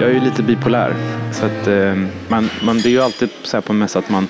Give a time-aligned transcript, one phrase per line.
[0.00, 0.94] Jag är ju lite bipolär.
[1.32, 1.94] Så att, eh,
[2.28, 4.28] man, man, det är ju alltid så här på en mässa att man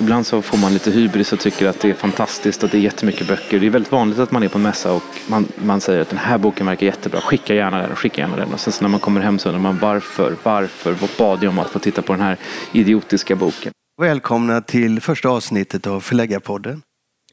[0.00, 2.80] Ibland så får man lite hybris och tycker att det är fantastiskt och det är
[2.80, 3.60] jättemycket böcker.
[3.60, 6.08] Det är väldigt vanligt att man är på en mässa och man, man säger att
[6.08, 7.20] den här boken verkar jättebra.
[7.20, 8.52] Skicka gärna den, skicka gärna den.
[8.52, 11.50] Och sen så när man kommer hem så undrar man varför, varför, vad bad jag
[11.50, 12.36] om att få titta på den här
[12.72, 13.72] idiotiska boken?
[14.00, 16.82] Välkomna till första avsnittet av Förläggarpodden.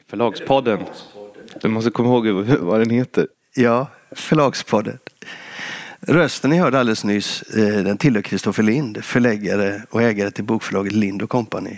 [0.09, 0.79] Förlagspodden.
[1.61, 2.27] Du måste komma ihåg
[2.59, 3.27] vad den heter.
[3.55, 4.97] Ja, Förlagspodden.
[6.07, 10.93] Rösten ni hörde alldeles nyss, eh, den tillhör Kristoffer Lind, förläggare och ägare till bokförlaget
[10.93, 11.77] Lind Company.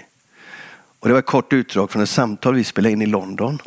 [1.00, 3.59] Och det var ett kort utdrag från ett samtal vi spelade in i London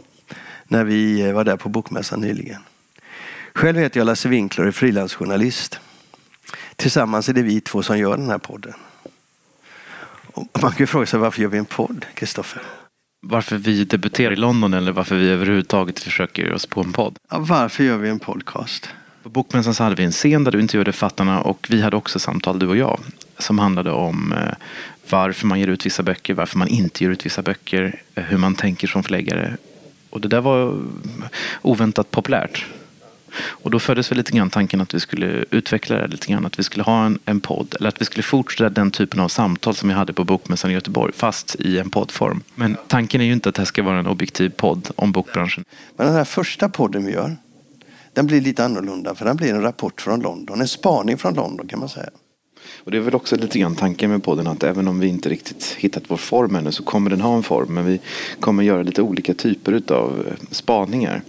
[0.65, 2.61] när vi eh, var där på Bokmässan nyligen.
[3.55, 5.81] Själv heter jag Lasse Winkler och är frilansjournalist.
[6.77, 8.75] Tillsammans är det vi två som gör den här podden.
[10.33, 12.63] Och man kan ju fråga sig varför gör vi en podd, Kristoffer?
[13.27, 17.17] Varför vi debuterar i London eller varför vi överhuvudtaget försöker oss på en podd?
[17.31, 18.89] Ja, varför gör vi en podcast?
[19.23, 22.19] På Bokmässan så hade vi en scen där du intervjuade författarna och vi hade också
[22.19, 23.01] samtal, du och jag,
[23.39, 24.55] som handlade om eh,
[25.11, 28.39] varför man ger ut vissa böcker, varför man inte ger ut vissa böcker, eh, hur
[28.39, 29.57] man tänker som förläggare.
[30.11, 30.75] Och det där var eh,
[31.63, 32.67] oväntat populärt.
[33.49, 36.59] Och då föddes väl lite grann tanken att vi skulle utveckla det lite grann, att
[36.59, 39.75] vi skulle ha en, en podd, eller att vi skulle fortsätta den typen av samtal
[39.75, 42.43] som vi hade på Bokmässan i Göteborg, fast i en poddform.
[42.55, 45.65] Men tanken är ju inte att det här ska vara en objektiv podd om bokbranschen.
[45.97, 47.37] Men den här första podden vi gör,
[48.13, 51.69] den blir lite annorlunda, för den blir en rapport från London, en spaning från London
[51.69, 52.11] kan man säga.
[52.85, 55.29] Och det är väl också lite grann tanken med podden att även om vi inte
[55.29, 57.75] riktigt hittat vår form ännu så kommer den ha en form.
[57.75, 58.01] Men vi
[58.41, 61.23] kommer göra lite olika typer av eh, spaningar.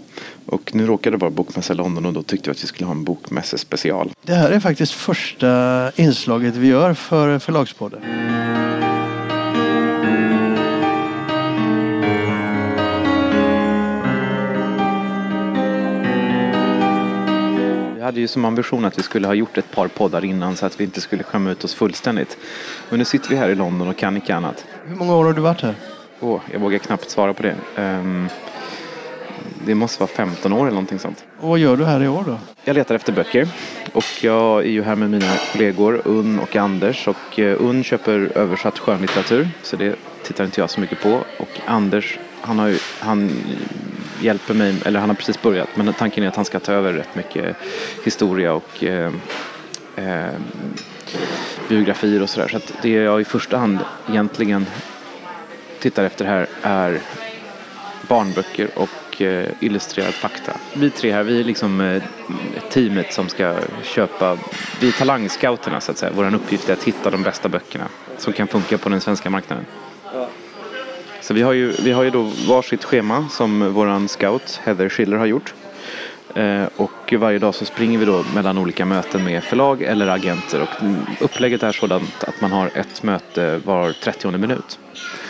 [0.46, 2.94] Och nu råkade det vara Bokmässa London och då tyckte vi att vi skulle ha
[2.94, 4.12] en bokmässespecial.
[4.26, 8.02] Det här är faktiskt första inslaget vi gör för Förlagspodden.
[18.12, 20.80] Hade ju som ambition att vi skulle ha gjort ett par poddar innan så att
[20.80, 22.38] vi inte skulle skämma ut oss fullständigt.
[22.90, 24.66] Men nu sitter vi här i London och kan inte annat.
[24.86, 25.76] Hur många år har du varit här?
[26.20, 27.56] Oh, jag vågar knappt svara på det.
[27.76, 28.30] Um,
[29.66, 31.26] det måste vara 15 år eller någonting sånt.
[31.40, 32.38] Och vad gör du här i år då?
[32.64, 33.48] Jag letar efter böcker
[33.94, 38.32] och jag är ju här med mina kollegor Unn och Anders och eh, Unn köper
[38.36, 42.78] översatt skönlitteratur så det tittar inte jag så mycket på och Anders han, har ju,
[43.00, 43.32] han
[44.22, 46.94] hjälper mig, eller han har precis börjat men tanken är att han ska ta över
[46.94, 47.56] rätt mycket
[48.04, 49.12] historia och eh,
[49.96, 50.30] eh,
[51.70, 53.80] biografier och sådär så att det jag i första hand
[54.10, 54.66] egentligen
[55.80, 57.00] tittar efter här är
[58.08, 60.58] barnböcker och eh, illustrerad fakta.
[60.74, 62.04] Vi tre här, vi är liksom eh,
[62.70, 64.38] teamet som ska köpa,
[64.80, 66.12] vi är talangscouterna så att säga.
[66.16, 67.88] Vår uppgift är att hitta de bästa böckerna
[68.18, 69.66] som kan funka på den svenska marknaden.
[71.22, 75.18] Så vi har ju, vi har ju då varsitt schema som våran scout Heather Schiller
[75.18, 75.54] har gjort.
[76.36, 80.62] Eh, och varje dag så springer vi då mellan olika möten med förlag eller agenter
[80.62, 80.70] och
[81.20, 84.80] upplägget är sådant att man har ett möte var 30 minut.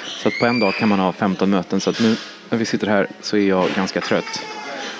[0.05, 2.15] Så att på en dag kan man ha 15 möten så att nu
[2.49, 4.45] när vi sitter här så är jag ganska trött.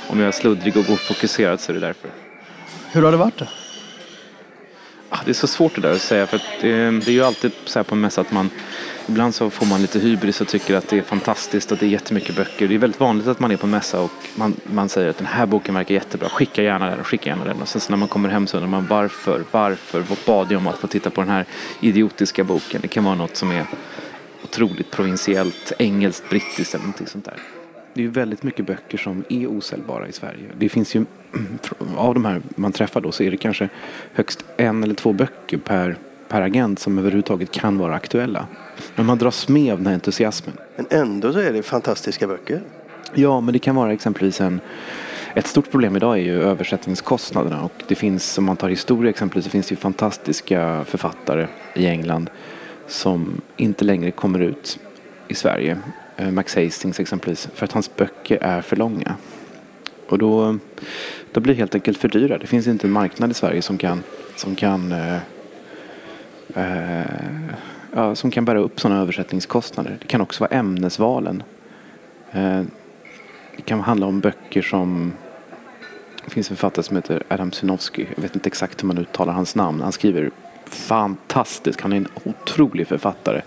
[0.08, 2.10] Om jag är sluddrig och ofokuserad så är det därför.
[2.92, 3.46] Hur har det varit då?
[5.10, 7.24] Ah, det är så svårt det där att säga för att det, det är ju
[7.24, 8.50] alltid så här på en mässa att man
[9.08, 11.90] Ibland så får man lite hybris och tycker att det är fantastiskt och det är
[11.90, 12.68] jättemycket böcker.
[12.68, 15.18] Det är väldigt vanligt att man är på en mässa och man, man säger att
[15.18, 16.30] den här boken verkar jättebra.
[16.30, 17.62] Skicka gärna den, skicka gärna den.
[17.62, 20.58] Och sen så när man kommer hem så undrar man varför, varför, vad bad jag
[20.58, 21.46] om att få titta på den här
[21.80, 22.82] idiotiska boken.
[22.82, 23.66] Det kan vara något som är
[24.44, 27.38] otroligt provinsiellt, engelskt, brittiskt eller någonting sånt där.
[27.94, 30.52] Det är ju väldigt mycket böcker som är osäljbara i Sverige.
[30.58, 31.06] Det finns ju,
[31.96, 33.70] av de här man träffar då så är det kanske
[34.14, 35.98] högst en eller två böcker per,
[36.32, 38.48] per agent som överhuvudtaget kan vara aktuella.
[38.96, 40.56] Men man dras med av den här entusiasmen.
[40.76, 42.62] Men ändå så är det fantastiska böcker.
[43.14, 44.60] Ja, men det kan vara exempelvis en
[45.36, 49.46] ett stort problem idag är ju översättningskostnaderna och det finns, om man tar historia exempelvis,
[49.46, 52.30] så finns det ju fantastiska författare i England
[52.88, 54.80] som inte längre kommer ut
[55.28, 55.78] i Sverige.
[56.18, 59.16] Eh, Max Hastings exempelvis, för att hans böcker är för långa.
[60.10, 60.58] Och då,
[61.32, 62.38] då blir det helt enkelt för dyra.
[62.38, 64.04] Det finns inte en marknad i Sverige som kan,
[64.36, 64.94] som kan,
[66.56, 67.56] eh,
[67.94, 69.98] ja, som kan bära upp sådana översättningskostnader.
[70.02, 71.44] Det kan också vara ämnesvalen.
[72.32, 72.62] Eh,
[73.56, 75.14] det kan handla om böcker som
[76.26, 78.08] det finns en författare som heter Adam Sinowski.
[78.16, 79.82] Jag vet inte exakt hur man uttalar hans namn.
[79.82, 80.32] Han skriver
[80.66, 81.82] fantastiskt.
[81.82, 83.42] Han är en otrolig författare.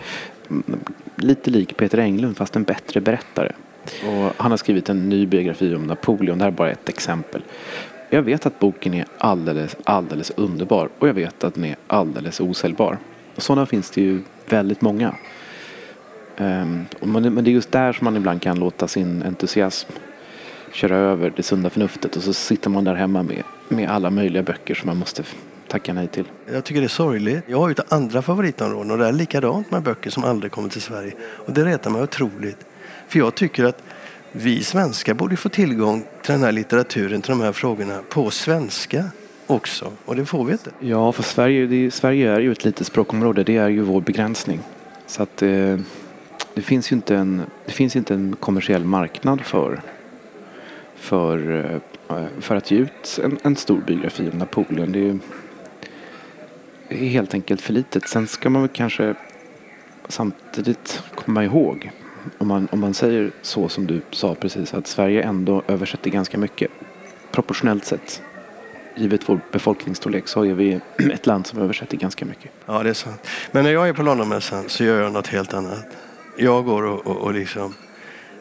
[0.50, 0.80] Mm,
[1.16, 3.52] lite lik Peter Englund fast en bättre berättare.
[3.84, 6.38] Och han har skrivit en ny biografi om Napoleon.
[6.38, 7.42] Det här är bara ett exempel.
[8.14, 12.40] Jag vet att boken är alldeles, alldeles underbar och jag vet att den är alldeles
[12.40, 12.98] osäljbar.
[13.34, 15.14] Och sådana finns det ju väldigt många.
[16.38, 19.92] Um, men det är just där som man ibland kan låta sin entusiasm
[20.72, 24.42] köra över det sunda förnuftet och så sitter man där hemma med, med alla möjliga
[24.42, 25.22] böcker som man måste
[25.68, 26.24] tacka nej till.
[26.52, 27.44] Jag tycker det är sorgligt.
[27.46, 30.68] Jag har ju ett andra favoritområden och det är likadant med böcker som aldrig kommer
[30.68, 31.12] till Sverige.
[31.20, 32.66] Och det retar mig otroligt.
[33.08, 33.82] För jag tycker att
[34.36, 39.04] vi svenskar borde få tillgång till den här litteraturen, till de här frågorna på svenska
[39.46, 39.92] också.
[40.04, 40.70] Och det får vi inte.
[40.80, 43.44] Ja, för Sverige, det, Sverige är ju ett litet språkområde.
[43.44, 44.60] Det är ju vår begränsning.
[45.06, 45.78] Så att eh,
[46.54, 49.82] det finns ju inte en, det finns inte en kommersiell marknad för,
[50.96, 51.64] för,
[52.08, 54.92] eh, för att ge ut en, en stor biografi om Napoleon.
[54.92, 55.18] Det är,
[56.88, 58.08] det är helt enkelt för litet.
[58.08, 59.14] Sen ska man väl kanske
[60.08, 61.90] samtidigt komma ihåg
[62.38, 66.38] om man, om man säger så som du sa precis att Sverige ändå översätter ganska
[66.38, 66.70] mycket
[67.32, 68.22] proportionellt sett
[68.96, 70.80] givet vår befolkningsstorlek så är vi
[71.12, 72.50] ett land som översätter ganska mycket.
[72.66, 73.26] Ja, det är sant.
[73.52, 75.86] Men när jag är på Londonmässan så gör jag något helt annat.
[76.36, 77.74] Jag går och, och, och liksom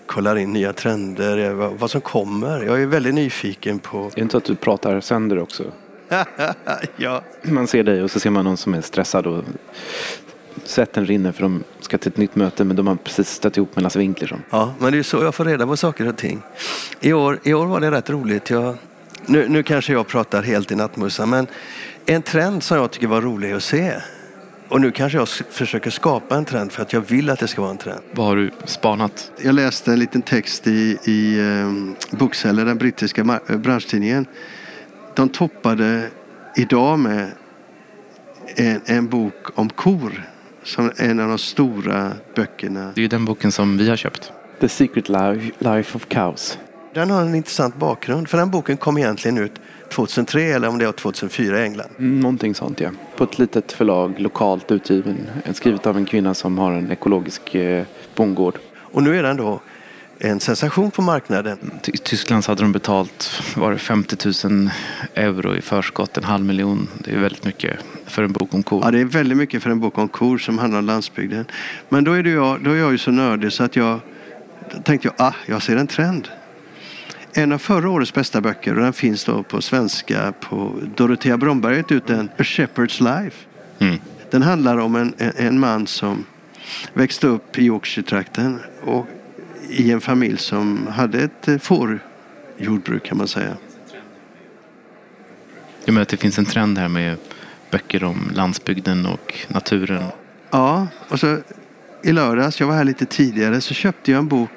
[0.06, 2.63] kollar in nya trender, vad, vad, som kommer.
[2.63, 4.12] Jag är väldigt nyfiken på...
[4.15, 5.63] Det är inte så att du pratar sönder också?
[6.95, 7.21] ja.
[7.44, 9.44] Man ser dig och så ser man någon som är stressad och
[10.63, 13.75] svetten rinner för de ska till ett nytt möte men de har precis stött ihop
[13.75, 14.41] med Lasse Winklersson.
[14.50, 16.41] Ja, men det är så jag får reda på saker och ting.
[17.00, 18.50] I år, i år var det rätt roligt.
[18.50, 18.77] Jag,
[19.25, 21.47] nu, nu kanske jag pratar helt i nattmussan men
[22.05, 23.94] en trend som jag tycker var rolig att se
[24.73, 27.61] och nu kanske jag försöker skapa en trend för att jag vill att det ska
[27.61, 28.00] vara en trend.
[28.11, 29.31] Vad har du spanat?
[29.41, 34.25] Jag läste en liten text i, i um, Bookseller, den brittiska branschtidningen.
[35.15, 36.09] De toppade
[36.55, 37.31] idag med
[38.55, 40.23] en, en bok om kor
[40.63, 42.92] som en av de stora böckerna.
[42.95, 44.31] Det är ju den boken som vi har köpt.
[44.60, 45.10] The Secret
[45.60, 46.57] Life of Cows.
[46.94, 48.30] Den har en intressant bakgrund.
[48.30, 49.51] För den boken kom egentligen ut
[49.89, 51.89] 2003 eller om det var 2004 i England.
[52.00, 52.89] Mm, någonting sånt ja.
[53.15, 55.30] På ett litet förlag, lokalt utgiven.
[55.54, 57.83] Skrivet av en kvinna som har en ekologisk eh,
[58.15, 58.60] bondgård.
[58.75, 59.62] Och nu är den då
[60.24, 61.58] en sensation på marknaden.
[61.88, 64.70] I Tyskland så hade de betalt var det 50 000
[65.14, 66.88] euro i förskott, en halv miljon.
[67.00, 68.81] Det är väldigt mycket för en bok om kor.
[68.84, 71.46] Ja, det är väldigt mycket för en bok om kor som handlar om landsbygden.
[71.90, 74.00] Men då är, det jag, då är jag ju så nördig så att jag
[74.84, 76.28] tänkte jag, ah, jag ser en trend.
[77.34, 81.75] En av förra årets bästa böcker, och den finns då på svenska på Dorotea Bromberg
[81.75, 83.38] har ut den, A Shepherd's Life.
[83.80, 84.00] Mm.
[84.31, 86.25] Den handlar om en, en man som
[86.94, 89.08] växte upp i Yorkshire-trakten och
[89.74, 93.58] i en familj som hade ett eh, fårjordbruk kan man säga.
[95.86, 97.18] Du menar att det finns en trend här med
[97.72, 100.04] böcker om landsbygden och naturen?
[100.50, 101.38] Ja, och så
[102.04, 104.50] i lördags, jag var här lite tidigare, så köpte jag en bok.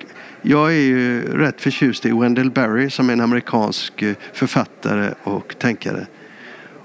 [0.42, 5.58] Jag är ju rätt förtjust i Wendell Berry som är en amerikansk eh, författare och
[5.58, 6.06] tänkare.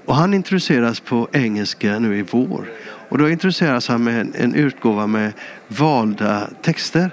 [0.04, 2.66] Och han introduceras på engelska nu i vår.
[3.08, 5.32] Och då introduceras han med en, en utgåva med
[5.68, 7.10] valda texter.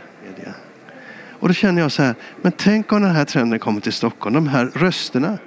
[1.39, 4.35] Och då känner jag så här, men tänk om den här trenden kommer till Stockholm,
[4.35, 5.37] de här rösterna.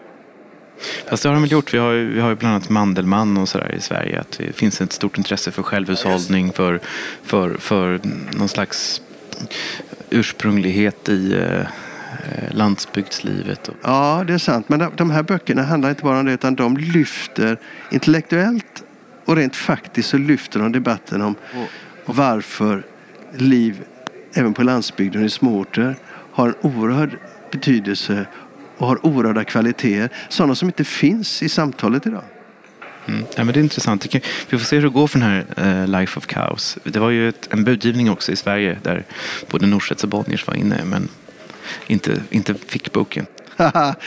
[1.09, 1.75] Fast det har de väl gjort.
[1.75, 4.21] Vi har vi har ju bland annat Mandelmann och sådär i Sverige.
[4.21, 6.81] Att det finns ett stort intresse för självhushållning, för,
[7.23, 8.01] för, för
[8.33, 9.03] någon slags
[10.11, 11.67] ursprunglighet i eh,
[12.51, 13.71] landsbygdslivet.
[13.83, 14.69] Ja, det är sant.
[14.69, 17.59] Men de här böckerna handlar inte bara om det utan de lyfter
[17.91, 18.85] intellektuellt
[19.25, 21.35] och rent faktiskt så lyfter de debatten om
[22.05, 22.87] varför
[23.33, 23.83] liv
[24.35, 25.97] även på landsbygden och i småorter
[26.33, 27.19] har en oerhörd
[27.53, 28.27] betydelse
[28.79, 30.17] och har oerhörda kvaliteter.
[30.29, 32.25] Sådana som inte finns i samtalet idag.
[33.07, 33.25] Mm.
[33.37, 34.15] Ja, men det är intressant.
[34.49, 35.45] Vi får se hur det går för den här
[35.83, 36.79] uh, Life of Cows.
[36.85, 39.05] Det var ju ett, en budgivning också i Sverige där
[39.51, 41.09] både Norstedts och Bonniers var inne men
[41.87, 43.27] inte, inte fick boken.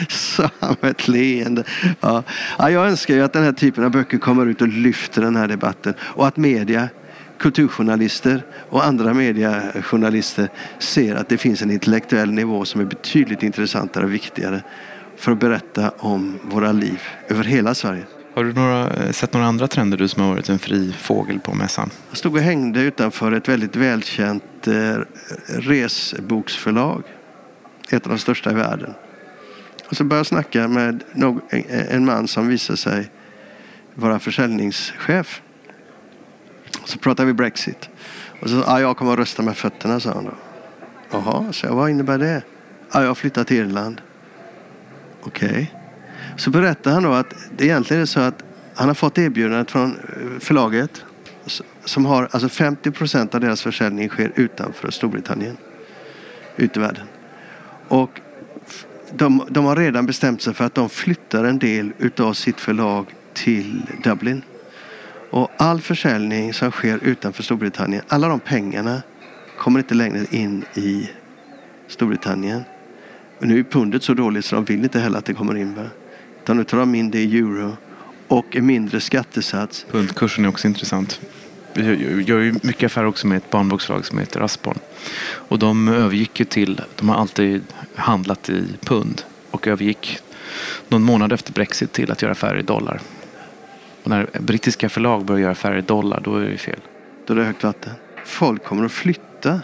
[0.10, 0.50] Som
[0.82, 1.64] ett leende.
[2.02, 2.24] Ja.
[2.58, 5.36] ja, jag önskar ju att den här typen av böcker kommer ut och lyfter den
[5.36, 6.90] här debatten och att media
[7.40, 10.50] kulturjournalister och andra mediejournalister
[10.80, 14.64] ser att det finns en intellektuell nivå som är betydligt intressantare och viktigare
[15.18, 18.04] för att berätta om våra liv över hela Sverige.
[18.36, 21.54] Har du några, sett några andra trender du som har varit en fri fågel på
[21.54, 21.90] mässan?
[22.10, 24.98] Jag stod och hängde utanför ett väldigt välkänt eh,
[25.48, 27.04] resboksförlag.
[27.90, 28.94] Ett av de största i världen.
[29.90, 31.04] Och så började jag snacka med
[31.90, 33.12] en man som visade sig
[33.94, 35.42] vara försäljningschef.
[36.86, 37.90] Så pratade vi Brexit.
[38.42, 40.34] Och så sa jag kommer att rösta med fötterna, sa han då.
[41.12, 42.42] Jaha, så jag, vad innebär det?
[42.94, 44.02] Ja, jag flyttar till Irland.
[45.24, 45.50] Okej.
[45.50, 45.68] Okay.
[46.38, 48.44] Så berättade han då att det egentligen är så att
[48.76, 51.06] han har fått erbjudandet från eh, förlaget
[51.86, 55.58] som har, alltså 50 procent av deras försäljning sker utanför Storbritannien.
[56.56, 57.08] Ut i världen.
[57.88, 58.22] Och
[59.12, 63.06] de, de har redan bestämt sig för att de flyttar en del utav sitt förlag
[63.34, 64.42] till Dublin.
[65.30, 69.02] Och all försäljning som sker utanför Storbritannien, alla de pengarna
[69.58, 71.10] kommer inte längre in i
[71.88, 72.64] Storbritannien.
[73.40, 75.76] Men nu är pundet så dåligt så de vill inte heller att det kommer in.
[75.76, 75.84] Va?
[76.44, 77.78] Utan nu tar de in det i euro
[78.28, 79.86] och en mindre skattesats.
[79.92, 81.20] Pundkursen är också intressant.
[81.74, 84.78] Vi gör ju mycket affärer också med ett barnbokslag som heter Raspborn.
[85.26, 87.64] Och de övergick ju till, de har alltid
[87.96, 90.20] handlat i pund och övergick
[90.88, 93.02] någon månad efter Brexit till att göra affärer i dollar.
[94.06, 96.80] Och när brittiska förlag börjar göra affärer i dollar, då är det fel.
[97.26, 97.94] Då är det högt vatten.
[98.26, 99.62] Folk kommer att flytta.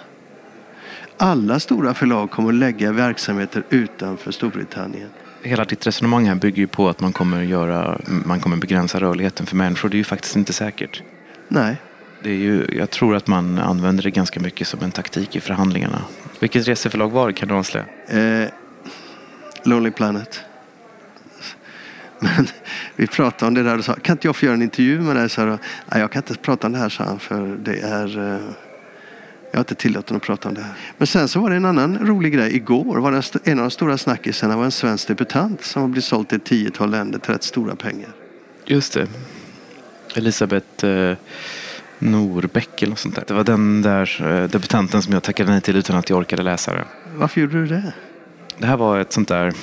[1.18, 5.10] Alla stora förlag kommer att lägga verksamheter utanför Storbritannien.
[5.44, 9.46] Hela ditt resonemang här bygger ju på att man kommer, göra, man kommer begränsa rörligheten
[9.46, 9.90] för människor.
[9.90, 11.04] Det är ju faktiskt inte säkert.
[11.48, 11.76] Nej.
[12.24, 15.40] Det är ju, jag tror att man använder det ganska mycket som en taktik i
[15.40, 16.02] förhandlingarna.
[16.40, 17.34] Vilket reseförlag var det?
[17.34, 17.86] Kan du avslöja?
[18.08, 18.50] Eh,
[19.64, 20.42] Lonely Planet.
[22.24, 22.48] Men
[22.96, 25.16] vi pratade om det där och sa, kan inte jag få göra en intervju med
[25.16, 25.30] dig?
[25.30, 28.20] Så Nej, jag kan inte prata om det här, sa han, för det är...
[28.20, 28.42] Eh,
[29.52, 30.74] jag är inte tillåten att prata om det här.
[30.98, 32.56] Men sen så var det en annan rolig grej.
[32.56, 36.06] Igår var det en av de stora snackisarna var en svensk debutant som har blivit
[36.06, 38.10] såld till ett tiotal länder till rätt stora pengar.
[38.66, 39.08] Just det.
[40.16, 41.18] Elisabeth eh,
[42.00, 43.24] Norbeck eller något sånt där.
[43.28, 46.44] Det var den där eh, debutanten som jag tackade nej till utan att jag orkade
[46.44, 46.86] läsa det.
[47.16, 47.94] Varför gjorde du det?
[48.58, 49.54] Det här var ett sånt där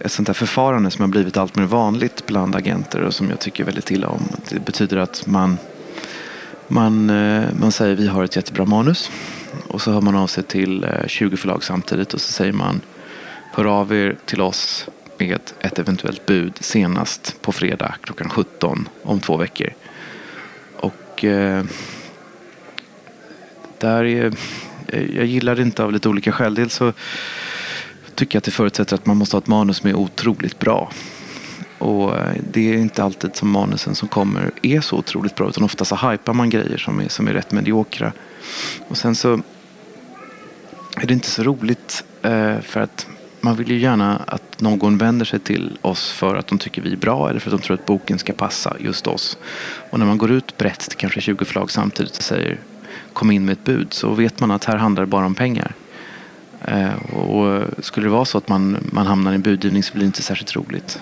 [0.00, 3.40] ett sånt där förfarande som har blivit allt mer vanligt bland agenter och som jag
[3.40, 4.22] tycker väldigt illa om.
[4.48, 5.58] Det betyder att man,
[6.68, 9.10] man, eh, man säger vi har ett jättebra manus
[9.68, 12.80] och så hör man av sig till eh, 20 förlag samtidigt och så säger man
[13.52, 14.88] hör av er till oss
[15.18, 19.70] med ett eventuellt bud senast på fredag klockan 17 om två veckor.
[20.76, 21.64] Och eh,
[23.78, 24.32] där är,
[24.86, 26.54] eh, jag gillar det inte av lite olika skäl.
[26.54, 26.92] Dels så
[28.20, 30.92] tycker jag att det förutsätter att man måste ha ett manus som är otroligt bra.
[31.78, 35.64] Och eh, det är inte alltid som manusen som kommer är så otroligt bra utan
[35.64, 38.12] ofta så hypar man grejer som är, som är rätt mediokra.
[38.88, 39.40] Och sen så
[40.96, 43.06] är det inte så roligt eh, för att
[43.40, 46.92] man vill ju gärna att någon vänder sig till oss för att de tycker vi
[46.92, 49.38] är bra eller för att de tror att boken ska passa just oss.
[49.90, 52.58] Och när man går ut brett till kanske 20 förlag samtidigt och säger
[53.12, 55.74] kom in med ett bud så vet man att här handlar det bara om pengar.
[56.64, 60.02] Eh, och skulle det vara så att man, man hamnar i en budgivning så blir
[60.02, 61.00] det inte särskilt roligt.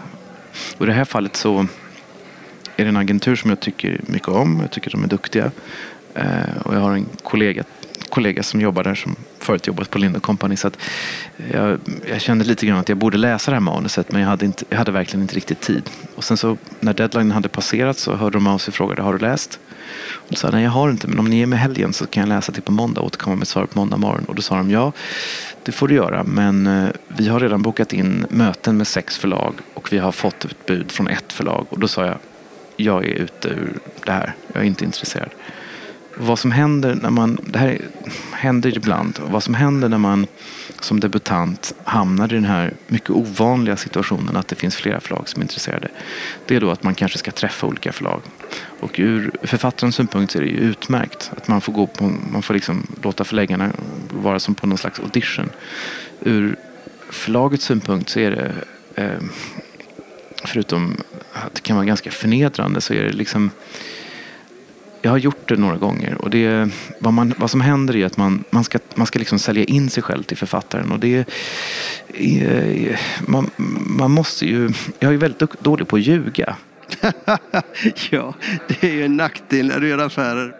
[0.76, 1.66] Och i det här fallet så
[2.76, 4.60] är det en agentur som jag tycker mycket om.
[4.60, 5.50] Jag tycker de är duktiga.
[6.14, 7.64] Eh, och jag har en kollega
[8.08, 10.56] kollega som jobbar där som förut jobbat på Lind Company.
[10.56, 10.78] Så att
[11.52, 14.44] jag, jag, kände lite grann att jag borde läsa det här manuset men jag hade,
[14.44, 15.90] inte, jag hade verkligen inte riktigt tid.
[16.14, 19.12] Och sen så när deadline hade passerat så hörde de av sig och frågade har
[19.12, 19.60] du läst?
[20.10, 22.20] Och då sa nej jag har inte men om ni ger mig helgen så kan
[22.20, 24.24] jag läsa till på måndag och återkomma med svar på måndag morgon.
[24.24, 24.92] Och då sa de ja
[25.62, 29.54] det får du göra men eh, vi har redan bokat in möten med sex förlag
[29.74, 31.66] och vi har fått ett bud från ett förlag.
[31.68, 32.18] Och då sa jag
[32.80, 34.34] jag är ute ur det här.
[34.52, 35.30] Jag är inte intresserad
[36.20, 37.80] vad som händer när man, det här
[38.32, 40.26] händer ibland, vad som händer när man
[40.80, 45.40] som debutant hamnar i den här mycket ovanliga situationen att det finns flera förlag som
[45.40, 45.88] är intresserade.
[46.46, 48.20] Det är då att man kanske ska träffa olika förlag.
[48.80, 52.54] Och ur författarens synpunkt är det ju utmärkt att man får, gå på, man får
[52.54, 53.72] liksom låta förläggarna
[54.10, 55.50] vara som på någon slags audition.
[56.20, 56.56] Ur
[57.10, 58.52] förlagets synpunkt så är det
[59.02, 59.20] eh,
[60.44, 60.96] förutom
[61.32, 63.50] att det kan vara ganska förnedrande så är det liksom
[65.08, 68.16] jag har gjort det några gånger och det, vad, man, vad som händer är att
[68.16, 70.92] man, man ska, man ska liksom sälja in sig själv till författaren.
[70.92, 71.24] Och det
[72.14, 73.50] är, man,
[73.98, 76.56] man måste ju, jag är väldigt dålig på att ljuga.
[78.10, 78.34] ja,
[78.68, 80.54] det är ju en nackdel när du gör affärer.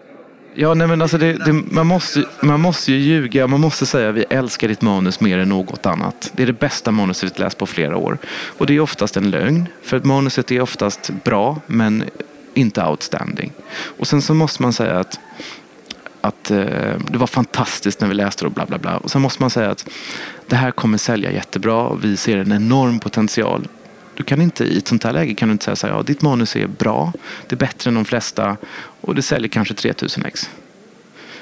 [0.53, 3.47] Ja, nej men alltså det, det, man, måste, man måste ju ljuga.
[3.47, 6.31] Man måste säga vi älskar ditt manus mer än något annat.
[6.35, 8.17] Det är det bästa manuset vi läst på flera år.
[8.27, 9.65] Och det är oftast en lögn.
[9.81, 12.03] För att manuset är oftast bra men
[12.59, 13.51] inte outstanding.
[13.71, 15.19] Och sen så måste man säga att
[16.21, 18.97] att eh, det var fantastiskt när vi läste det och bla bla bla.
[18.97, 19.89] Och sen måste man säga att
[20.47, 23.67] det här kommer sälja jättebra och vi ser en enorm potential.
[24.15, 26.03] Du kan inte, I ett sånt här läge kan du inte säga så här, ja
[26.03, 27.13] ditt manus är bra,
[27.47, 28.57] det är bättre än de flesta
[29.01, 30.49] och det säljer kanske 3000 ex.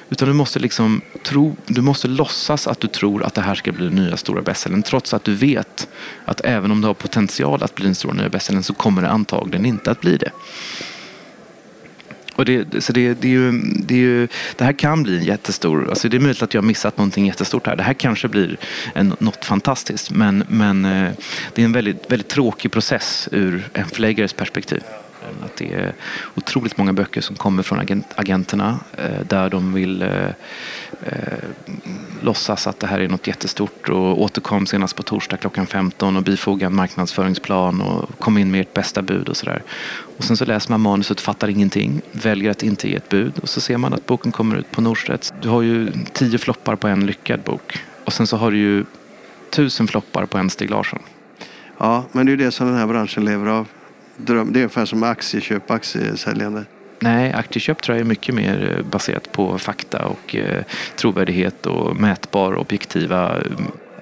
[0.09, 3.71] Utan du måste liksom tro, du måste låtsas att du tror att det här ska
[3.71, 5.87] bli den nya stora bestsellern trots att du vet
[6.25, 9.09] att även om du har potential att bli den stora nya bestsellern så kommer det
[9.09, 10.31] antagligen inte att bli det.
[12.37, 15.23] Och det, så det, det, är ju, det, är ju, det här kan bli en
[15.23, 17.75] jättestor, alltså det är möjligt att jag har missat någonting jättestort här.
[17.75, 18.57] Det här kanske blir
[18.93, 21.11] en, något fantastiskt men, men eh,
[21.53, 24.83] det är en väldigt, väldigt tråkig process ur en förläggares perspektiv.
[25.21, 25.93] Eh, att det är
[26.35, 30.27] otroligt många böcker som kommer från agent, agenterna eh, där de vill eh,
[31.01, 31.43] eh,
[32.21, 36.23] låtsas att det här är något jättestort och återkom senast på torsdag klockan 15 och
[36.23, 39.63] bifoga en marknadsföringsplan och kom in med ert bästa bud och sådär.
[40.17, 43.49] Och sen så läser man manuset, fattar ingenting, väljer att inte ge ett bud och
[43.49, 45.33] så ser man att boken kommer ut på Norstedts.
[45.41, 48.85] Du har ju tio floppar på en lyckad bok och sen så har du ju
[49.49, 50.99] tusen floppar på en Stig Larsson.
[51.77, 53.67] Ja, men det är ju det som den här branschen lever av
[54.17, 54.53] dröm.
[54.53, 56.63] Det är ungefär som aktieköp, aktiesäljande.
[56.99, 60.63] Nej, aktieköp tror jag är mycket mer eh, baserat på fakta och eh,
[60.95, 63.35] trovärdighet och mätbar objektiva.
[63.35, 63.47] mm,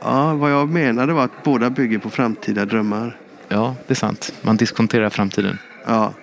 [0.02, 3.18] Ja, vad jag menade var att båda bygger på framtida drömmar.
[3.48, 4.34] Ja, det är sant.
[4.42, 5.58] Man diskonterar framtiden.
[5.86, 6.14] Ja.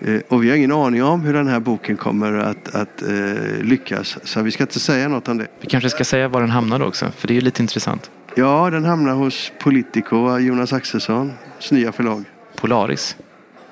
[0.00, 3.62] Eh, Och vi har ingen aning om hur den här boken kommer att, att eh,
[3.62, 4.18] lyckas.
[4.24, 5.46] Så vi ska inte säga något om det.
[5.60, 8.10] Vi kanske ska säga var den hamnade också, för det är ju lite intressant.
[8.34, 11.32] Ja, den hamnar hos Politico, Jonas Axelssons
[11.70, 12.24] nya förlag.
[12.56, 13.16] Polaris.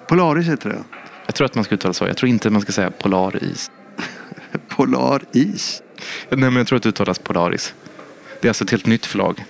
[0.08, 0.84] Polaris heter det.
[1.26, 2.06] Jag tror att man ska uttala så.
[2.06, 3.70] Jag tror inte man ska säga Polaris.
[4.68, 5.82] Polaris.
[6.28, 7.75] Nej, men jag tror att det uttalas Polaris.
[8.40, 9.44] Det är alltså ett helt nytt förlag.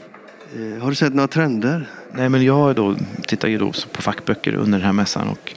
[0.56, 1.88] Eh, har du sett några trender?
[2.12, 2.96] Nej, men jag då,
[3.26, 5.54] tittar ju då på fackböcker under den här mässan och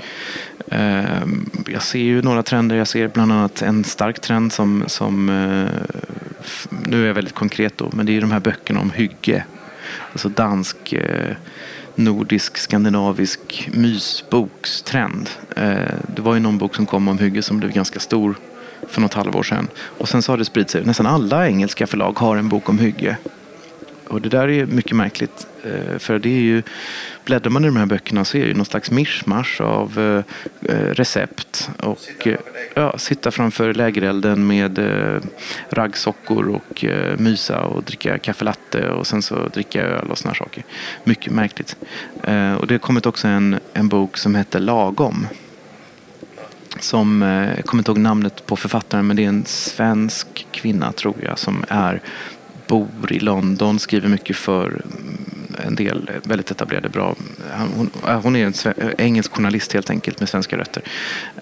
[0.73, 1.23] eh,
[1.67, 2.75] jag ser ju några trender.
[2.75, 5.69] Jag ser bland annat en stark trend som, som eh,
[6.87, 9.45] nu är jag väldigt konkret då, men det är ju de här böckerna om hygge.
[10.11, 11.35] Alltså dansk, eh,
[11.99, 15.29] nordisk, skandinavisk mysbokstrend.
[15.55, 18.35] Eh, det var ju någon bok som kom om hygge som blev ganska stor
[18.87, 19.67] för något halvår sedan.
[19.77, 20.85] Och sen så har det spridit sig.
[20.85, 23.17] Nästan alla engelska förlag har en bok om hygge.
[24.09, 25.47] Och det där är mycket märkligt.
[25.63, 26.63] eh, För det är ju,
[27.25, 30.71] bläddrar man i de här böckerna så är det ju någon slags mischmasch av eh,
[30.73, 31.69] eh, recept.
[31.79, 32.39] Och eh,
[32.73, 34.79] ja, sitta framför lägerelden med
[35.69, 36.85] raggsockor och
[37.17, 40.63] mysa och dricka kaffe latte och sen så dricka öl och såna här saker.
[41.03, 41.75] Mycket märkligt.
[42.59, 45.27] Och det har kommit också en, en bok som heter Lagom.
[46.79, 47.21] Som,
[47.57, 51.39] jag kommer inte ihåg namnet på författaren men det är en svensk kvinna tror jag
[51.39, 52.01] som är
[52.69, 55.17] bor i London, skriver mycket för mm,
[55.67, 57.15] en del väldigt etablerade bra.
[57.75, 60.83] Hon, äh, hon är en sve- engelsk journalist helt enkelt med svenska rötter.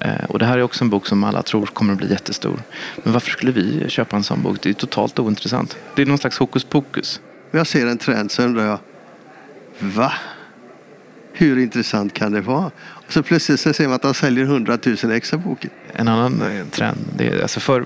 [0.01, 2.59] Eh, Och det här är också en bok som alla tror kommer att bli jättestor.
[3.03, 4.57] Men varför skulle vi köpa en sån bok?
[4.61, 5.77] Det är totalt ointressant.
[5.95, 7.21] Det är någon slags hokus pokus.
[7.51, 8.79] Jag ser en trend så undrar jag,
[9.79, 10.13] va?
[11.33, 12.71] Hur intressant kan det vara?
[12.79, 15.69] Och så plötsligt så ser man att de säljer 100 000 ex av boken.
[15.93, 17.85] En annan eh, trend, det är, alltså för,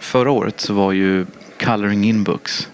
[0.00, 1.26] förra året så var ju
[1.58, 2.68] coloring in books,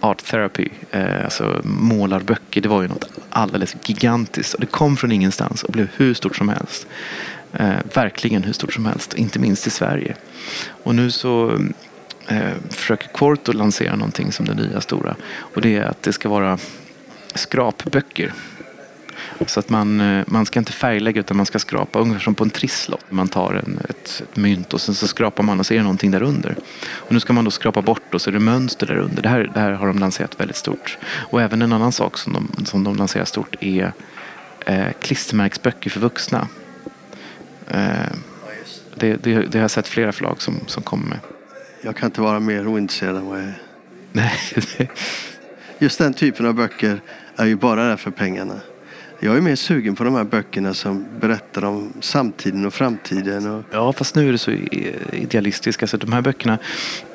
[0.00, 4.54] art therapy, eh, alltså målarböcker, det var ju något alldeles gigantiskt.
[4.54, 6.86] Och det kom från ingenstans och blev hur stort som helst.
[7.52, 10.16] Eh, verkligen hur stort som helst, inte minst i Sverige.
[10.68, 11.58] Och nu så
[12.28, 15.16] eh, försöker Quarto lansera någonting som det nya stora.
[15.34, 16.58] Och det är att det ska vara
[17.34, 18.32] skrapböcker.
[19.46, 22.44] Så att man, eh, man ska inte färglägga utan man ska skrapa ungefär som på
[22.44, 23.04] en trisslott.
[23.08, 25.82] Man tar en, ett, ett mynt och sen så skrapar man och så är det
[25.82, 26.56] någonting där under.
[26.84, 29.22] Och nu ska man då skrapa bort och så är det mönster där under.
[29.22, 30.98] Det här, det här har de lanserat väldigt stort.
[31.04, 33.92] Och även en annan sak som de, som de lanserar stort är
[34.66, 36.48] eh, klistermärksböcker för vuxna.
[37.68, 38.12] Eh,
[38.94, 41.18] det, det, det har jag sett flera förlag som, som kommer med.
[41.82, 43.62] Jag kan inte vara mer ointresserad än vad jag är.
[44.12, 44.32] Nej,
[45.78, 47.00] Just den typen av böcker
[47.36, 48.60] är ju bara där för pengarna.
[49.24, 53.50] Jag är mer sugen på de här böckerna som berättar om samtiden och framtiden.
[53.50, 55.82] Och Ja, fast nu är det så idealistiska idealistiskt.
[55.82, 56.58] Alltså, de här böckerna,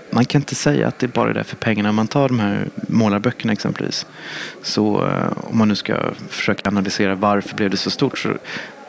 [0.09, 1.89] man kan inte säga att det bara är där för pengarna.
[1.89, 4.05] Om man tar de här målarböckerna exempelvis.
[4.61, 5.95] Så eh, om man nu ska
[6.29, 8.17] försöka analysera varför blev det så stort.
[8.17, 8.29] Så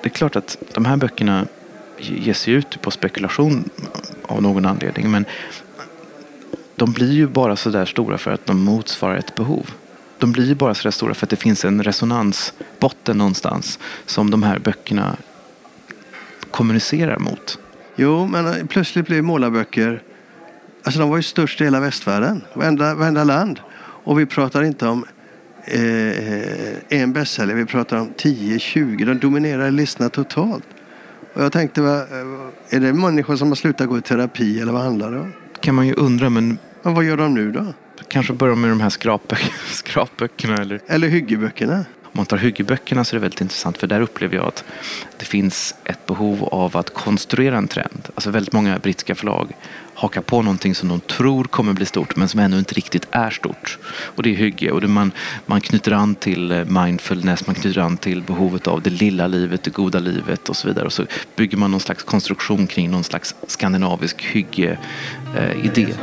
[0.02, 1.46] det är klart att de här böckerna
[1.98, 3.70] ger sig ut på spekulation
[4.22, 5.10] av någon anledning.
[5.10, 5.24] Men
[6.76, 9.70] de blir ju bara så där stora för att de motsvarar ett behov.
[10.18, 14.42] De blir bara så där stora för att det finns en resonansbotten någonstans som de
[14.42, 15.16] här böckerna
[16.50, 17.58] kommunicerar mot.
[17.96, 20.02] Jo, men plötsligt blev målarböcker...
[20.82, 23.60] Alltså de var ju störst i hela västvärlden, varenda, varenda land.
[23.78, 25.04] Och vi pratar inte om
[25.64, 29.04] eh, en bästsäljare, vi pratar om 10-20.
[29.04, 30.64] De dominerar listorna totalt.
[31.34, 34.72] Och jag tänkte, va, eh, är det människor som har slutat gå i terapi eller
[34.72, 35.32] vad handlar det om?
[35.60, 37.64] kan man ju undra, men Men vad gör de nu då?
[38.08, 41.84] Kanske börja med de här skrapböckerna, skrapböckerna eller Eller hyggeböckerna?
[42.08, 44.64] om man tar hyggeböckerna så är det väldigt intressant för där upplever jag att
[45.18, 48.08] det finns ett behov av att konstruera en trend.
[48.14, 49.52] Alltså väldigt många brittiska förlag
[49.94, 53.30] hakar på någonting som de tror kommer bli stort men som ännu inte riktigt är
[53.30, 53.78] stort.
[53.88, 55.12] Och det är hygge och man,
[55.46, 59.62] man knyter an till eh, mindfulness, man knyter an till behovet av det lilla livet,
[59.62, 60.86] det goda livet och så vidare.
[60.86, 61.06] Och så
[61.36, 65.94] bygger man någon slags konstruktion kring någon slags skandinavisk hygge-idé.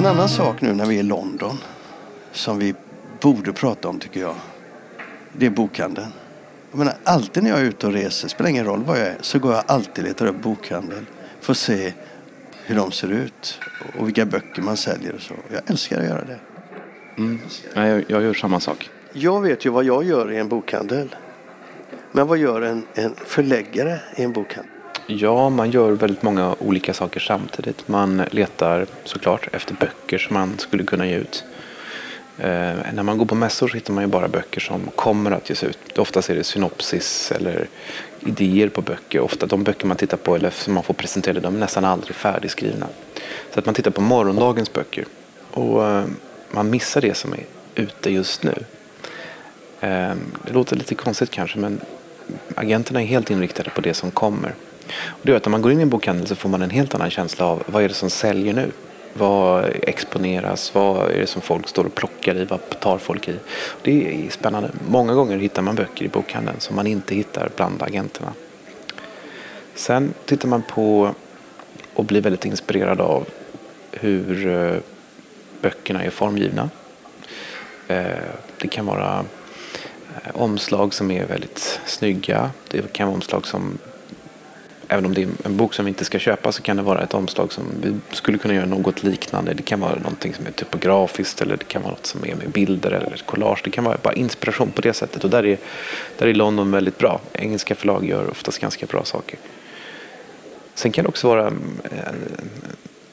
[0.00, 1.58] En annan sak nu när vi är i London
[2.32, 2.74] som vi
[3.20, 4.34] borde prata om tycker jag.
[5.32, 6.12] Det är bokhandeln.
[6.70, 9.16] Jag menar, alltid när jag är ute och reser, spelar ingen roll var jag är,
[9.20, 11.06] så går jag alltid och letar upp bokhandel.
[11.40, 11.92] För att se
[12.64, 13.60] hur de ser ut
[13.98, 15.34] och vilka böcker man säljer och så.
[15.52, 16.38] Jag älskar att göra det.
[17.16, 17.40] Mm.
[17.74, 18.90] Ja, jag, jag gör samma sak.
[19.12, 21.14] Jag vet ju vad jag gör i en bokhandel.
[22.12, 24.79] Men vad gör en, en förläggare i en bokhandel?
[25.18, 27.88] Ja, man gör väldigt många olika saker samtidigt.
[27.88, 31.44] Man letar såklart efter böcker som man skulle kunna ge ut.
[32.38, 35.50] Eh, när man går på mässor så hittar man ju bara böcker som kommer att
[35.50, 35.98] ges ut.
[35.98, 37.68] Oftast är det synopsis eller
[38.20, 39.20] idéer på böcker.
[39.20, 42.16] Ofta de böcker man tittar på eller som man får presenterade, de är nästan aldrig
[42.16, 42.86] färdigskrivna.
[43.54, 45.04] Så att man tittar på morgondagens böcker.
[45.50, 46.04] Och eh,
[46.50, 47.44] man missar det som är
[47.74, 48.54] ute just nu.
[49.80, 50.14] Eh,
[50.46, 51.80] det låter lite konstigt kanske men
[52.54, 54.54] agenterna är helt inriktade på det som kommer.
[55.06, 56.70] Och det gör att när man går in i en bokhandel så får man en
[56.70, 58.70] helt annan känsla av vad är det som säljer nu?
[59.12, 60.74] Vad exponeras?
[60.74, 62.44] Vad är det som folk står och plockar i?
[62.44, 63.36] Vad tar folk i?
[63.82, 64.70] Det är spännande.
[64.88, 68.32] Många gånger hittar man böcker i bokhandeln som man inte hittar bland agenterna.
[69.74, 71.14] Sen tittar man på
[71.94, 73.26] och blir väldigt inspirerad av
[73.92, 74.76] hur eh,
[75.60, 76.70] böckerna är formgivna.
[77.88, 78.04] Eh,
[78.58, 79.24] det kan vara
[80.14, 82.50] eh, omslag som är väldigt snygga.
[82.68, 83.78] Det kan vara omslag som
[84.92, 87.02] även om det är en bok som vi inte ska köpa så kan det vara
[87.02, 89.54] ett omslag som vi skulle kunna göra något liknande.
[89.54, 92.50] Det kan vara någonting som är typografiskt eller det kan vara något som är med
[92.50, 93.60] bilder eller ett collage.
[93.64, 95.58] Det kan vara bara inspiration på det sättet och där är,
[96.18, 97.20] där är London väldigt bra.
[97.32, 99.38] Engelska förlag gör oftast ganska bra saker.
[100.74, 102.14] Sen kan det också vara eh,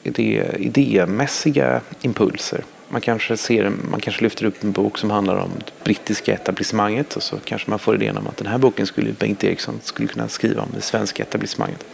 [0.02, 5.50] idé, idémässiga impulser man kanske, ser, man kanske lyfter upp en bok som handlar om
[5.58, 9.12] det brittiska etablissemanget och så kanske man får idén om att den här boken skulle
[9.12, 11.84] Bengt Eriksson skulle kunna skriva om det svenska etablissemanget.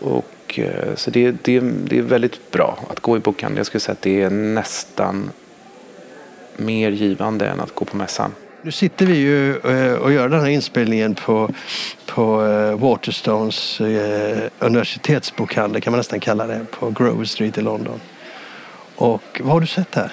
[0.00, 3.56] Och, eh, så det, det, det är väldigt bra att gå i bokhandeln.
[3.56, 5.30] Jag skulle säga att det är nästan
[6.56, 8.34] mer givande än att gå på mässan.
[8.62, 11.50] Nu sitter vi ju eh, och gör den här inspelningen på,
[12.06, 13.80] på eh, Waterstones
[14.58, 18.00] universitetsbokhandel kan man nästan kalla det, på Grove Street i London.
[18.96, 20.12] Och vad har du sett här?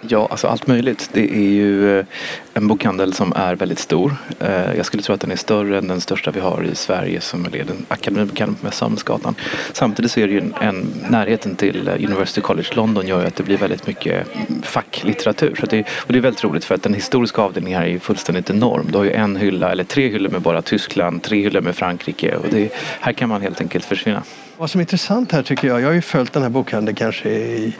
[0.00, 1.10] Ja, alltså allt möjligt.
[1.12, 2.06] Det är ju eh,
[2.54, 4.16] en bokhandel som är väldigt stor.
[4.40, 7.20] Eh, jag skulle tro att den är större än den största vi har i Sverige
[7.20, 9.34] som är den akademibokhandeln med Samhällsgatan.
[9.72, 13.36] Samtidigt så är det ju en, en, närheten till University College London gör ju att
[13.36, 14.26] det blir väldigt mycket
[14.62, 15.56] facklitteratur.
[15.60, 17.98] Så det, och det är väldigt roligt för att den historiska avdelningen här är ju
[17.98, 18.86] fullständigt enorm.
[18.90, 22.36] Du har ju en hylla, eller tre hyllor med bara Tyskland, tre hyllor med Frankrike
[22.36, 24.22] och det, här kan man helt enkelt försvinna.
[24.56, 27.28] Vad som är intressant här tycker jag, jag har ju följt den här bokhandeln kanske
[27.28, 27.72] i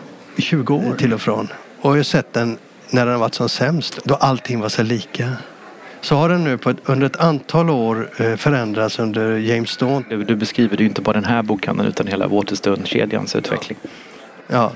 [0.42, 1.48] 20 år till och från.
[1.80, 2.58] Och jag har sett den
[2.90, 5.32] när den har varit som sämst, då allting var så lika.
[6.00, 10.04] Så har den nu på ett, under ett antal år eh, förändrats under James Stone.
[10.08, 13.78] Du, du beskriver ju inte bara den här bokhandeln utan hela Waterstone-kedjans utveckling.
[14.46, 14.72] Ja,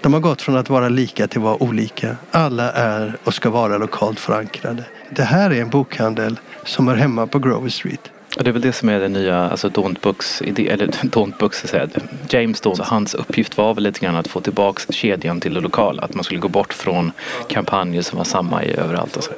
[0.00, 2.16] de har gått från att vara lika till att vara olika.
[2.30, 4.84] Alla är och ska vara lokalt förankrade.
[5.10, 8.10] Det här är en bokhandel som är hemma på Grover Street.
[8.38, 11.38] Och det är väl det som är den nya, alltså Don't Books idé, eller Don't
[11.38, 11.88] Books, så säga,
[12.28, 16.02] James Don't, hans uppgift var väl lite grann att få tillbaks kedjan till det lokala.
[16.02, 17.12] Att man skulle gå bort från
[17.48, 19.32] kampanjer som var samma i överallt och så.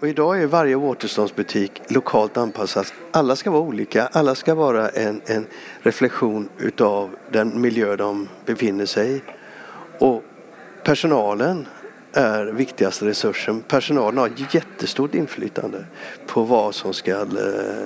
[0.00, 2.86] Och idag är varje Waterstones butik lokalt anpassad.
[3.12, 5.46] Alla ska vara olika, alla ska vara en, en
[5.82, 9.22] reflektion utav den miljö de befinner sig i.
[9.98, 10.22] Och
[10.84, 11.66] personalen
[12.16, 13.62] är viktigaste resursen.
[13.68, 15.84] Personalen har jättestort inflytande
[16.26, 17.26] på vad som ska, eh,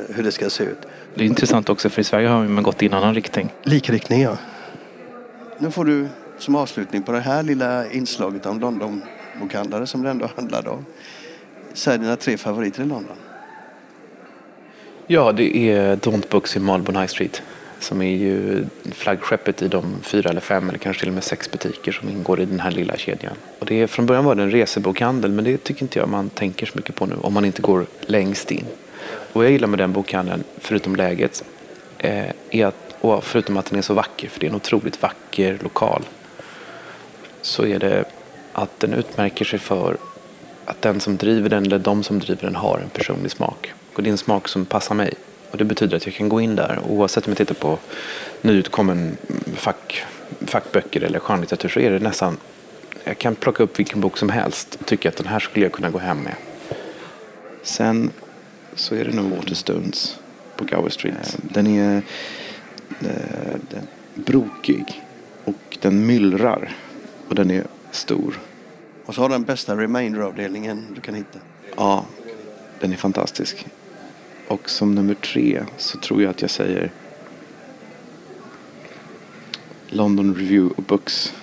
[0.09, 0.79] hur det ska se ut.
[1.15, 3.53] Det är intressant också för i Sverige har man gått i en annan riktning.
[3.63, 4.37] Likriktning ja.
[5.59, 10.31] Nu får du som avslutning på det här lilla inslaget om Londonbokhandlare som det ändå
[10.37, 10.85] handlade om.
[11.73, 13.17] Säg dina tre favoriter i London.
[15.07, 17.43] Ja, det är Don't Books i Marlborough High Street
[17.81, 21.51] som är ju flaggskeppet i de fyra eller fem eller kanske till och med sex
[21.51, 23.35] butiker som ingår i den här lilla kedjan.
[23.59, 26.31] Och det är, från början var det en resebokhandel men det tycker inte jag man
[26.31, 28.65] tänker så mycket på nu om man inte går längst in.
[29.33, 31.45] Och jag gillar med den bokhandeln, förutom läget,
[31.99, 35.03] eh, är att, och förutom att den är så vacker, för det är en otroligt
[35.03, 36.03] vacker lokal,
[37.43, 38.05] så är det
[38.53, 39.97] att den utmärker sig för
[40.65, 43.73] att den som driver den eller de som driver den har en personlig smak.
[43.95, 45.15] Och det är en smak som passar mig.
[45.51, 47.79] Och det betyder att jag kan gå in där oavsett om jag tittar på
[48.43, 49.17] nyutkommen
[49.55, 50.05] fack,
[50.41, 52.37] fackböcker eller skönlitteratur så är det nästan
[53.05, 55.73] jag kan plocka upp vilken bok som helst och tycka att den här skulle jag
[55.73, 56.35] kunna gå hem med.
[57.63, 58.11] Sen
[58.75, 60.19] så är det nog Waterstones
[60.57, 61.37] på Gower Street.
[61.43, 61.97] Den är
[63.01, 65.03] eh, den brokig
[65.45, 66.77] och den myllrar
[67.29, 68.39] och den är stor.
[69.07, 71.39] Och så har den bästa remainder-avdelningen du kan hitta.
[71.77, 72.05] Ja,
[72.81, 73.67] den är fantastisk.
[74.51, 76.91] Och som nummer tre så tror jag att jag säger
[79.89, 81.35] London Review of Books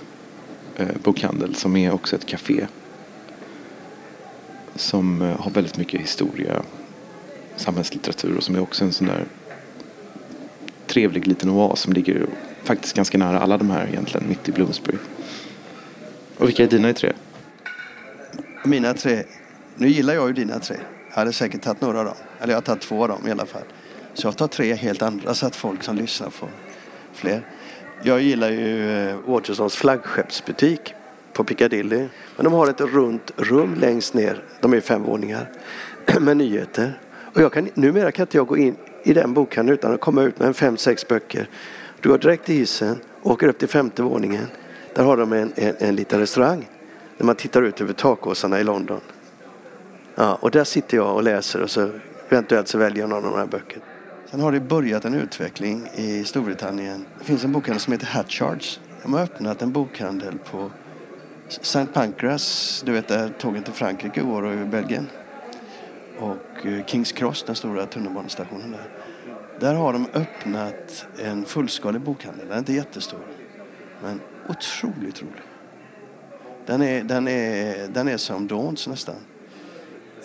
[0.75, 2.67] eh, bokhandel som är också ett café.
[4.75, 6.63] Som eh, har väldigt mycket historia,
[7.55, 9.25] samhällslitteratur och som är också en sån där
[10.87, 12.27] trevlig liten oas som ligger
[12.63, 14.97] faktiskt ganska nära alla de här egentligen, mitt i Bloomsbury.
[16.37, 17.13] Och vilka är dina tre?
[18.65, 19.23] Mina tre,
[19.75, 20.77] nu gillar jag ju dina tre.
[21.17, 22.15] Jag hade säkert tagit några av dem.
[22.39, 23.61] Eller jag har tagit två av dem i alla fall.
[24.13, 26.49] Så jag tar tre helt andra så att folk som lyssnar får
[27.13, 27.41] fler.
[28.03, 30.93] Jag gillar ju eh, Waterstones Watersons flaggskeppsbutik
[31.33, 32.07] på Piccadilly.
[32.35, 34.43] Men de har ett runt rum längst ner.
[34.61, 35.49] De är fem våningar.
[36.19, 36.99] Med nyheter.
[37.33, 40.23] Och jag kan, numera kan inte jag gå in i den bokhandeln utan att komma
[40.23, 41.49] ut med en fem, sex böcker.
[42.01, 44.47] Du går direkt till hissen, åker upp till femte våningen.
[44.93, 46.69] Där har de en, en, en liten restaurang.
[47.17, 49.01] Där man tittar ut över takåsarna i London.
[50.19, 51.89] Ja, och där sitter jag och läser och så
[52.29, 53.85] eventuellt så väljer jag någon av de här böckerna.
[54.31, 57.05] Sen har det börjat en utveckling i Storbritannien.
[57.19, 58.79] Det finns en bokhandel som heter Hatchards.
[59.03, 60.71] De har öppnat en bokhandel på
[61.47, 61.85] St.
[61.93, 65.07] Pancras, du vet där tågen till Frankrike går och Belgien.
[66.19, 68.89] Och eh, Kings Cross, den stora tunnelbanestationen där.
[69.59, 72.47] Där har de öppnat en fullskalig bokhandel.
[72.47, 73.19] Den är inte jättestor,
[74.03, 75.43] men otroligt rolig.
[76.65, 79.15] Den är, den är, den är som Dawns nästan.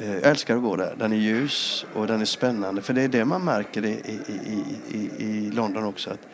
[0.07, 0.95] Jag älskar att gå där.
[0.99, 2.83] Den är ljus och den är spännande.
[2.83, 6.11] För det är det man märker i, i, i, i London också.
[6.11, 6.27] Att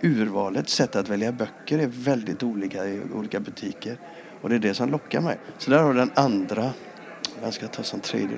[0.00, 3.96] urvalet, sättet att välja böcker är väldigt olika i olika butiker.
[4.40, 5.38] Och det är det som lockar mig.
[5.58, 6.72] Så där har du den andra.
[7.42, 8.36] Jag ska ta som tredje.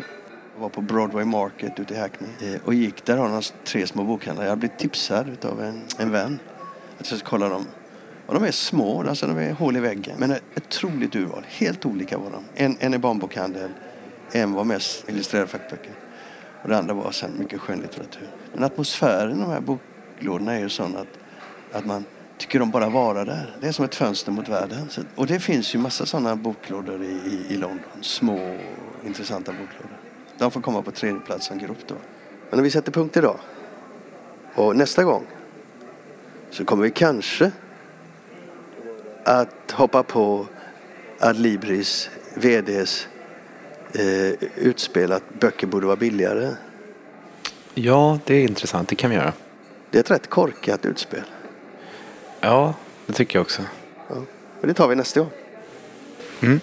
[0.55, 3.87] Jag var på Broadway Market ute i Hackney eh, och gick där har de tre
[3.87, 4.47] små bokhandlar.
[4.47, 6.39] Jag blev tipsad av en, en vän
[6.99, 7.67] att jag ska kolla dem.
[8.27, 10.17] Och de är små, alltså de är hål i väggen.
[10.19, 11.45] Men ett otroligt urval.
[11.49, 12.45] Helt olika var de.
[12.55, 13.71] En, en är barnbokhandel,
[14.33, 15.93] en var mest illustrerade fackböcker.
[16.63, 18.29] Och det andra var sen mycket skönlitteratur.
[18.55, 21.19] Men atmosfären i de här boklådorna är ju sån att,
[21.73, 22.05] att man
[22.39, 23.57] tycker de bara vara där.
[23.61, 24.89] Det är som ett fönster mot världen.
[24.89, 27.81] Så, och det finns ju massa sådana boklådor i, i, i, London.
[28.01, 28.59] Små,
[29.05, 29.99] intressanta boklådor.
[30.39, 31.95] De får komma på tredje plats som grupp då.
[32.51, 33.37] Men om vi sätter punkt idag.
[34.55, 35.27] Och nästa gång
[36.51, 37.51] så kommer vi kanske
[39.25, 40.47] att hoppa på
[41.21, 43.09] Adlibris VDs
[43.95, 46.55] eh, utspel att böcker borde vara billigare.
[47.75, 48.89] Ja, det är intressant.
[48.89, 49.33] Det kan vi göra.
[49.91, 51.23] Det är ett rätt korkat utspel.
[52.41, 52.75] Ja,
[53.07, 53.63] det tycker jag också.
[54.09, 54.15] Ja.
[54.61, 55.31] Men det tar vi nästa gång.
[56.41, 56.61] Mm.